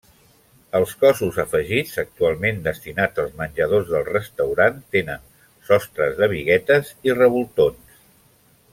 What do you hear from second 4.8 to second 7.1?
tenen sostres de biguetes